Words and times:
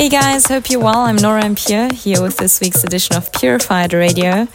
Hey 0.00 0.08
guys, 0.08 0.46
hope 0.46 0.70
you're 0.70 0.80
well. 0.80 1.00
I'm 1.00 1.16
Nora 1.16 1.44
En 1.44 1.54
Pure 1.54 1.92
here 1.92 2.22
with 2.22 2.38
this 2.38 2.58
week's 2.58 2.82
edition 2.84 3.16
of 3.16 3.30
Purified 3.34 3.92
Radio. 3.92 4.48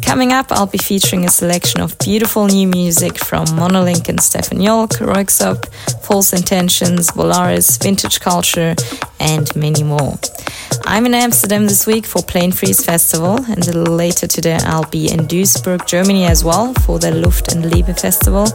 Coming 0.00 0.32
up, 0.32 0.52
I'll 0.52 0.68
be 0.68 0.78
featuring 0.78 1.24
a 1.24 1.28
selection 1.28 1.80
of 1.80 1.98
beautiful 1.98 2.46
new 2.46 2.68
music 2.68 3.18
from 3.18 3.46
Monolink 3.46 4.08
and 4.08 4.20
Stephan 4.20 4.58
Jolk, 4.58 4.90
Röyksopp, 5.00 5.66
False 6.04 6.32
Intentions, 6.32 7.10
Volaris, 7.10 7.82
Vintage 7.82 8.20
Culture, 8.20 8.76
and 9.18 9.54
many 9.56 9.82
more. 9.82 10.20
I'm 10.84 11.04
in 11.06 11.14
Amsterdam 11.14 11.66
this 11.66 11.84
week 11.84 12.06
for 12.06 12.22
Pleinvrees 12.22 12.84
Festival, 12.84 13.44
and 13.50 13.66
a 13.66 13.72
little 13.72 13.96
later 13.96 14.28
today 14.28 14.58
I'll 14.62 14.88
be 14.88 15.10
in 15.10 15.26
Duisburg, 15.26 15.84
Germany 15.84 16.26
as 16.26 16.44
well 16.44 16.74
for 16.74 17.00
the 17.00 17.10
Luft 17.10 17.52
and 17.52 17.72
Liebe 17.72 17.92
Festival. 17.94 18.46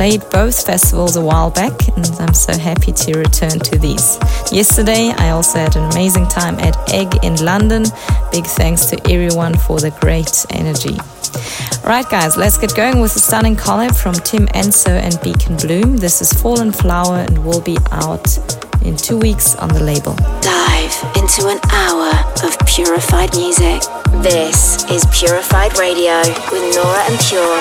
I 0.00 0.08
played 0.16 0.30
both 0.30 0.64
festivals 0.64 1.16
a 1.16 1.20
while 1.20 1.50
back, 1.50 1.74
and 1.88 2.06
I'm 2.20 2.32
so 2.32 2.56
happy 2.56 2.90
to 2.90 3.18
return 3.18 3.58
to 3.58 3.78
these. 3.78 4.18
Yesterday 4.50 5.12
I 5.18 5.28
also 5.28 5.58
had 5.58 5.76
an 5.76 5.90
amazing 5.90 6.26
time 6.26 6.58
at 6.58 6.74
Egg 6.90 7.22
in 7.22 7.36
London. 7.44 7.84
Big 8.32 8.46
thanks 8.46 8.86
to 8.86 8.96
everyone 9.10 9.58
for 9.58 9.78
the 9.78 9.90
great 10.00 10.46
energy. 10.48 10.96
Right, 11.84 12.08
guys, 12.08 12.38
let's 12.38 12.56
get 12.56 12.74
going 12.74 13.02
with 13.02 13.14
a 13.14 13.18
stunning 13.18 13.56
collab 13.56 13.94
from 13.94 14.14
Tim 14.14 14.46
Enso 14.54 14.88
and 14.88 15.20
Beacon 15.20 15.58
Bloom. 15.58 15.98
This 15.98 16.22
is 16.22 16.32
Fallen 16.32 16.72
Flower 16.72 17.16
and 17.16 17.44
will 17.44 17.60
be 17.60 17.76
out 17.92 18.69
in 18.84 18.96
two 18.96 19.18
weeks 19.18 19.54
on 19.56 19.68
the 19.68 19.80
label. 19.80 20.14
Dive 20.40 20.94
into 21.16 21.48
an 21.48 21.60
hour 21.70 22.12
of 22.44 22.56
purified 22.66 23.34
music. 23.36 23.82
This 24.22 24.84
is 24.90 25.04
Purified 25.12 25.78
Radio 25.78 26.20
with 26.50 26.74
Nora 26.74 27.04
En 27.08 27.18
Pure. 27.18 27.60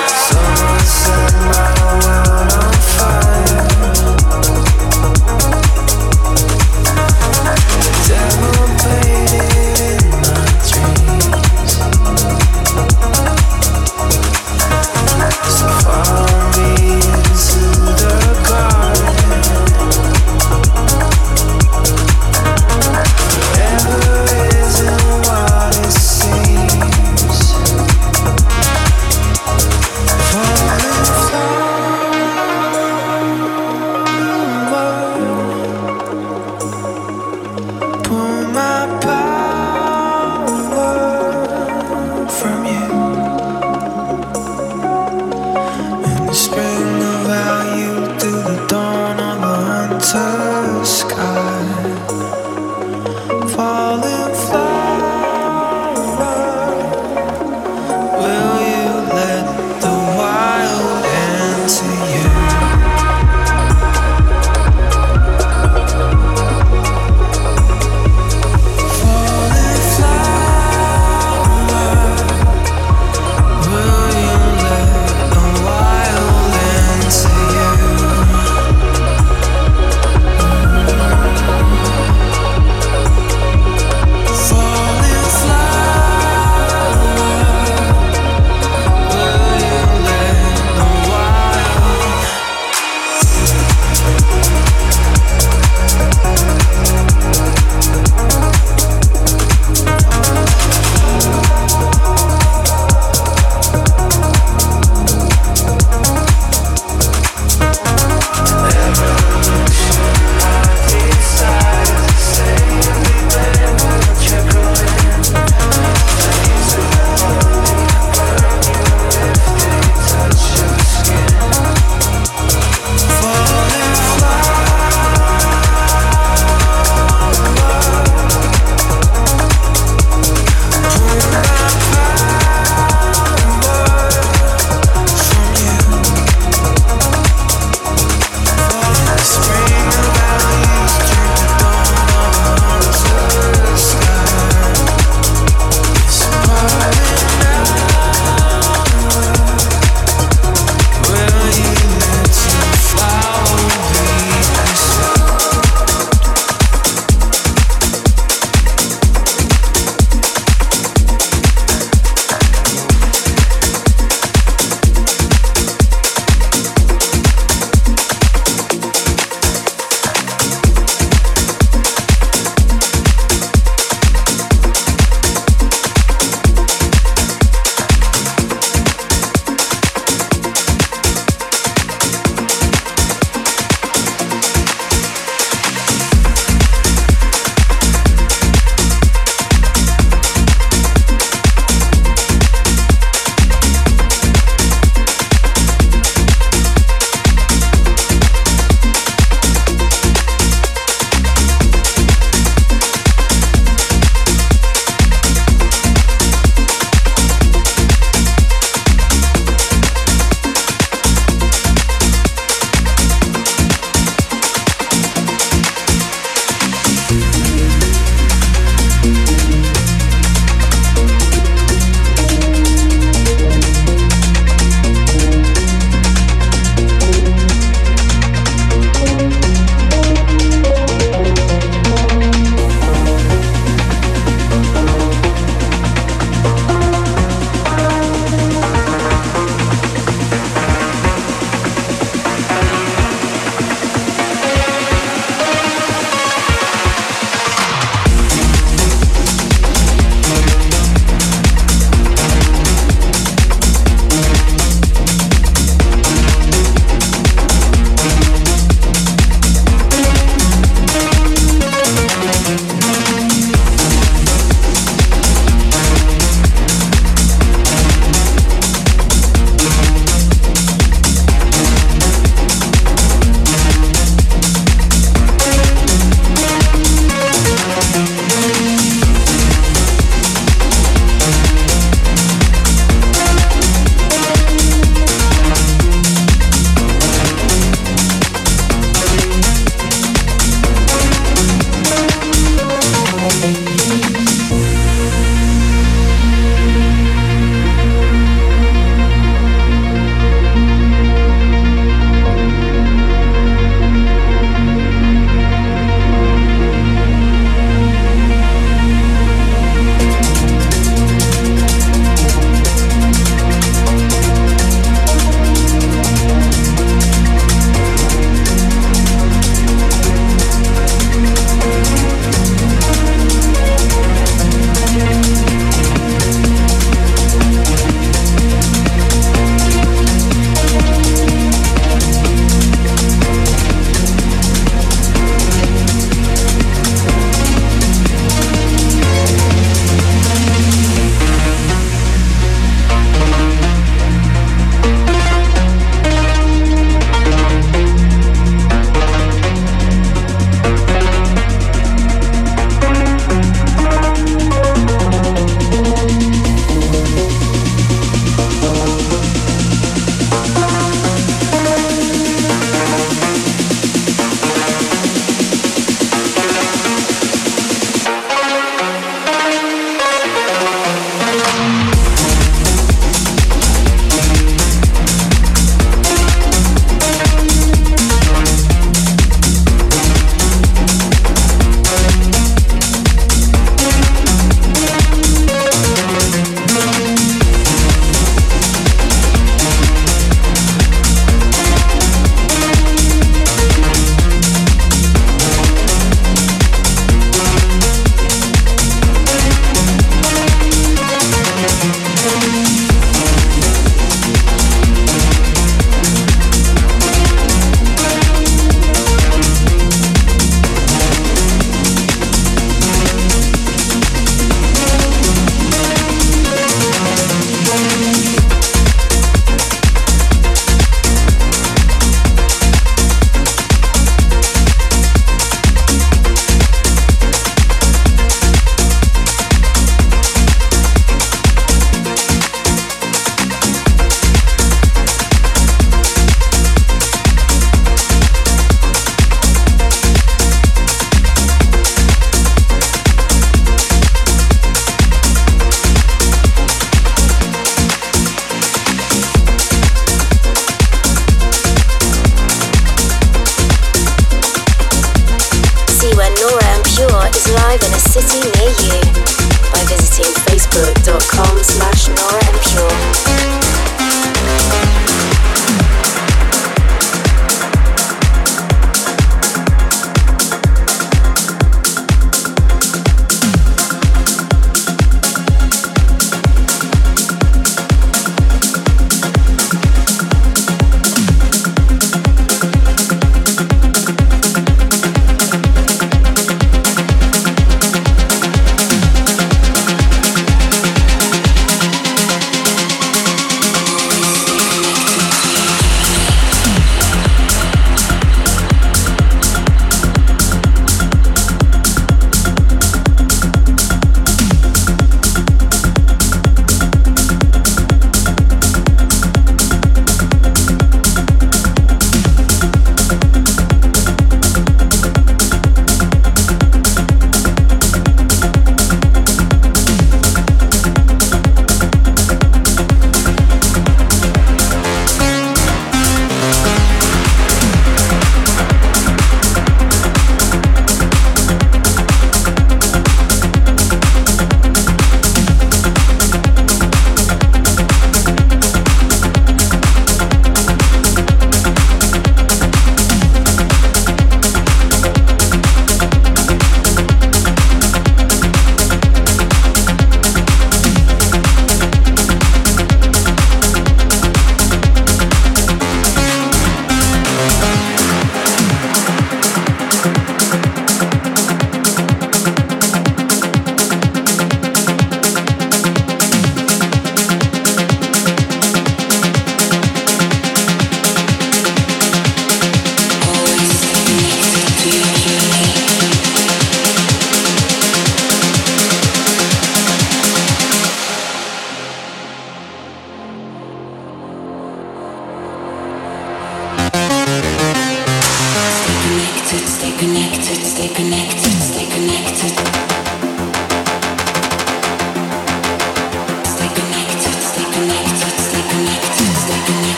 Connected. 598.69 599.78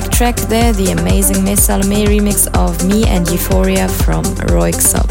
Track 0.00 0.36
there, 0.48 0.72
the 0.72 0.92
amazing 0.92 1.44
Mees 1.44 1.68
Salomé 1.68 2.06
remix 2.06 2.48
of 2.56 2.82
Me 2.86 3.04
and 3.04 3.26
Youphoria 3.26 3.90
from 3.90 4.24
Röyksopp. 4.48 5.10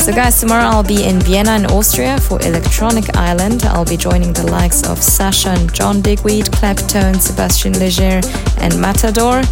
So, 0.00 0.12
guys, 0.12 0.38
tomorrow 0.38 0.66
I'll 0.66 0.84
be 0.84 1.02
in 1.02 1.18
Vienna 1.18 1.56
in 1.56 1.66
Austria 1.66 2.20
for 2.20 2.40
Electronic 2.42 3.16
Island. 3.16 3.64
I'll 3.64 3.84
be 3.84 3.96
joining 3.96 4.32
the 4.32 4.46
likes 4.46 4.86
of 4.86 5.02
Sasha 5.02 5.48
and 5.48 5.74
John 5.74 6.00
Digweed, 6.02 6.46
Claptone, 6.52 7.16
Sébastien 7.16 7.72
Léger, 7.74 8.22
and 8.60 8.80
Matador. 8.80 9.42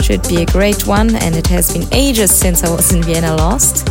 Should 0.00 0.28
be 0.28 0.42
a 0.42 0.46
great 0.46 0.86
one, 0.86 1.16
and 1.16 1.34
it 1.34 1.48
has 1.48 1.72
been 1.72 1.88
ages 1.92 2.30
since 2.30 2.62
I 2.62 2.70
was 2.70 2.92
in 2.92 3.02
Vienna 3.02 3.34
last. 3.34 3.88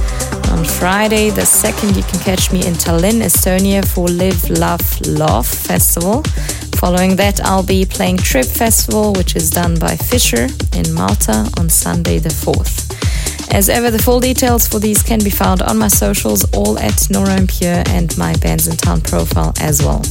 On 0.52 0.64
Friday, 0.64 1.32
the 1.32 1.42
2nd, 1.42 1.98
you 1.98 2.04
can 2.04 2.20
catch 2.20 2.54
me 2.54 2.66
in 2.66 2.76
Tallinn, 2.76 3.22
Estonia 3.22 3.84
for 3.84 4.08
Live, 4.08 4.50
Love, 4.50 5.02
Love 5.06 5.48
Festival. 5.48 6.24
Following 6.82 7.16
that, 7.18 7.40
I'll 7.46 7.62
be 7.62 7.86
playing 7.86 8.18
Trip 8.18 8.44
Festival, 8.44 9.14
which 9.14 9.36
is 9.36 9.52
done 9.52 9.78
by 9.78 9.96
Fisher 9.96 10.48
in 10.74 10.92
Malta 10.92 11.48
on 11.60 11.70
Sunday 11.70 12.18
the 12.18 12.30
4th. 12.30 13.54
As 13.54 13.70
ever, 13.70 13.92
the 13.92 14.02
full 14.02 14.20
details 14.20 14.68
for 14.68 14.80
these 14.80 15.04
can 15.04 15.20
be 15.24 15.30
found 15.30 15.62
on 15.62 15.78
my 15.78 15.90
socials, 15.90 16.44
all 16.56 16.80
at 16.80 17.08
Nora 17.12 17.34
En 17.34 17.46
Pure 17.46 17.84
and 17.90 18.18
my 18.18 18.34
Bandsintown 18.34 19.08
profile 19.08 19.54
as 19.62 19.84
well. 19.84 20.02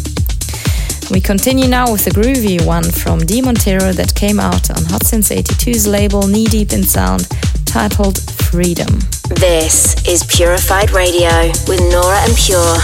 We 1.10 1.20
continue 1.20 1.66
now 1.66 1.90
with 1.90 2.06
a 2.06 2.10
groovy 2.10 2.64
one 2.64 2.88
from 2.88 3.18
Dee 3.18 3.42
Montero 3.42 3.92
that 3.92 4.14
came 4.14 4.38
out 4.38 4.70
on 4.70 4.84
Hot 4.90 5.04
Since 5.04 5.30
82's 5.30 5.88
label 5.88 6.28
Knee 6.28 6.46
Deep 6.46 6.72
in 6.72 6.84
Sound 6.84 7.26
titled 7.66 8.22
Freedom. 8.46 9.00
This 9.28 10.06
is 10.06 10.22
Purified 10.22 10.92
Radio 10.92 11.48
with 11.66 11.80
Nora 11.90 12.20
En 12.22 12.34
Pure. 12.36 12.76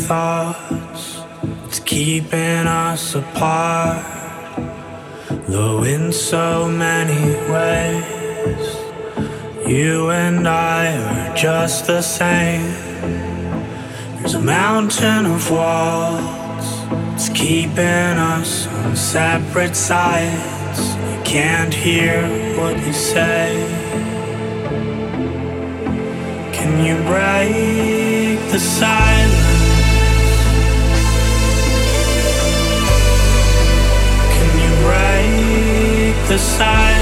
Thoughts, 0.00 1.20
it's 1.66 1.80
keeping 1.80 2.66
us 2.66 3.14
apart. 3.14 4.04
Though 5.48 5.82
in 5.84 6.12
so 6.12 6.68
many 6.68 7.22
ways, 7.52 8.64
you 9.66 10.10
and 10.10 10.48
I 10.48 10.96
are 10.96 11.36
just 11.36 11.86
the 11.86 12.02
same. 12.02 12.72
There's 14.16 14.34
a 14.34 14.40
mountain 14.40 15.26
of 15.26 15.50
walls, 15.50 16.68
it's 17.14 17.28
keeping 17.28 18.16
us 18.34 18.66
on 18.66 18.96
separate 18.96 19.76
sides. 19.76 20.80
You 21.12 21.22
can't 21.24 21.74
hear 21.74 22.22
what 22.58 22.76
you 22.86 22.92
say. 22.92 23.48
Can 26.52 26.84
you 26.84 26.96
break 27.04 28.50
the 28.50 28.58
silence? 28.58 29.39
The 36.30 36.38
silence? 36.38 36.99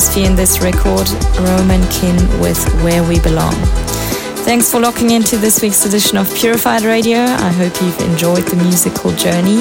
Atmosphere 0.00 0.30
in 0.30 0.34
this 0.34 0.62
record, 0.62 1.10
Roman 1.40 1.86
Kyn 1.90 2.16
with 2.40 2.58
Where 2.82 3.04
We 3.06 3.20
Belong. 3.20 3.52
Thanks 4.46 4.70
for 4.70 4.80
locking 4.80 5.10
into 5.10 5.36
this 5.36 5.60
week's 5.60 5.84
edition 5.84 6.16
of 6.16 6.34
Purified 6.34 6.84
Radio. 6.84 7.18
I 7.18 7.52
hope 7.52 7.78
you've 7.82 8.00
enjoyed 8.00 8.44
the 8.44 8.56
musical 8.56 9.12
journey. 9.12 9.58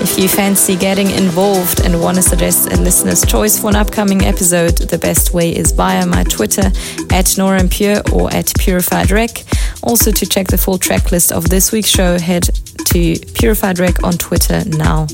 If 0.00 0.18
you 0.18 0.28
fancy 0.28 0.76
getting 0.76 1.10
involved 1.10 1.80
and 1.80 2.00
want 2.00 2.16
to 2.16 2.22
suggest 2.22 2.72
a 2.72 2.80
listener's 2.80 3.22
choice 3.26 3.60
for 3.60 3.68
an 3.68 3.76
upcoming 3.76 4.22
episode, 4.22 4.78
the 4.78 4.96
best 4.96 5.34
way 5.34 5.54
is 5.54 5.72
via 5.72 6.06
my 6.06 6.24
Twitter 6.24 6.72
at 7.10 7.36
Nora 7.36 7.62
Pure 7.68 8.00
or 8.14 8.32
at 8.32 8.50
Purified 8.58 9.10
Rec. 9.10 9.44
Also, 9.82 10.10
to 10.10 10.24
check 10.24 10.46
the 10.46 10.56
full 10.56 10.78
track 10.78 11.12
list 11.12 11.32
of 11.32 11.50
this 11.50 11.70
week's 11.70 11.90
show, 11.90 12.18
head 12.18 12.48
to 12.86 13.16
Purified 13.34 13.78
Rec 13.78 14.02
on 14.02 14.14
Twitter 14.14 14.64
now. 14.64 15.06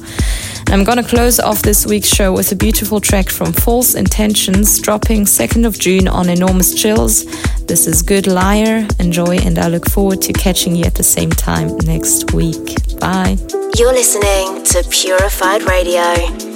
I'm 0.71 0.85
gonna 0.85 1.03
close 1.03 1.41
off 1.41 1.63
this 1.63 1.87
week's 1.87 2.09
show 2.09 2.31
with 2.31 2.53
a 2.53 2.55
beautiful 2.55 3.01
track 3.01 3.31
from 3.31 3.55
False 3.55 3.95
Intentions, 3.95 4.79
dropping 4.79 5.25
2nd 5.25 5.65
of 5.65 5.79
June 5.79 6.07
on 6.07 6.29
Enormous 6.29 6.75
Chills. 6.75 7.25
This 7.67 7.87
is 7.87 8.03
Good 8.03 8.27
Liar. 8.27 8.87
Enjoy, 8.99 9.39
and 9.39 9.59
I 9.59 9.69
look 9.69 9.89
forward 9.89 10.21
to 10.23 10.35
catching 10.35 10.77
you 10.77 10.85
at 10.85 10.95
the 10.95 11.03
same 11.03 11.31
time 11.31 11.75
next 11.79 12.35
week. 12.35 12.77
Bye. 13.01 13.39
You're 13.77 13.95
listening 13.95 14.63
to 14.65 14.85
Purified 14.91 15.63
Radio 15.63 16.03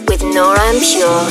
with 0.09 0.23
Nora 0.23 0.61
En 0.61 0.79
Pure. 0.81 1.27